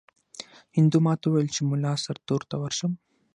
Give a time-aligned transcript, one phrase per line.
[0.75, 2.91] هندو ماته وویل چې مُلا سرتور ته ورشم.